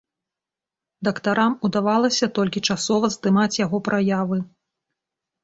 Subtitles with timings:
[1.07, 4.37] Дактарам удавалася толькі часова здымаць яго праявы.